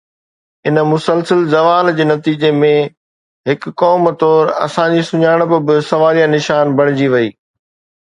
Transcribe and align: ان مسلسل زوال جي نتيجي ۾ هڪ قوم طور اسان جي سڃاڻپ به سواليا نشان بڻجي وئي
ان 0.69 0.77
مسلسل 0.93 1.39
زوال 1.55 1.91
جي 1.99 2.07
نتيجي 2.13 2.51
۾ 2.63 2.73
هڪ 3.51 3.75
قوم 3.83 4.11
طور 4.25 4.43
اسان 4.67 4.99
جي 4.99 5.07
سڃاڻپ 5.13 5.57
به 5.71 5.81
سواليا 5.93 6.27
نشان 6.37 6.77
بڻجي 6.83 7.07
وئي 7.17 7.35